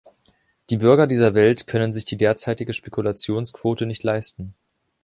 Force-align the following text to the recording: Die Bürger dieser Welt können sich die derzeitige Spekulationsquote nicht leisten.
Die 0.71 0.77
Bürger 0.77 1.05
dieser 1.05 1.35
Welt 1.35 1.67
können 1.67 1.93
sich 1.93 2.05
die 2.05 2.17
derzeitige 2.17 2.73
Spekulationsquote 2.73 3.85
nicht 3.85 4.01
leisten. 4.01 4.55